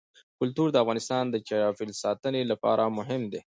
کلتور 0.39 0.67
د 0.71 0.75
افغانستان 0.83 1.23
د 1.29 1.35
چاپیریال 1.47 1.99
ساتنې 2.03 2.41
لپاره 2.51 2.83
مهم 2.97 3.21
دي. 3.31 3.41